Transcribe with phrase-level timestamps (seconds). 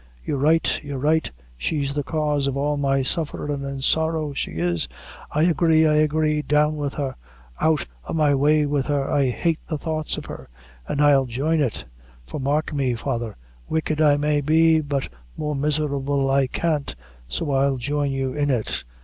[0.25, 1.29] You're right, you're right.
[1.59, 4.33] She's the cause of all my sufferin' an' sorrow.
[4.33, 4.87] She is
[5.31, 7.13] I agree I agree down with her
[7.59, 10.49] out o' my way with her I hate the thoughts of her
[10.87, 11.83] an' I'll join it
[12.25, 13.35] for mark me, father,
[13.69, 16.95] wicked I may be, but more miserable I can't
[17.27, 18.83] so I'll join you in it.